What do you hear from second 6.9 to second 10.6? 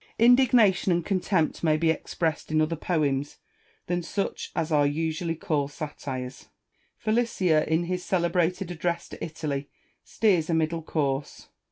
Filicaia, in his celebrated address to Italy, steers a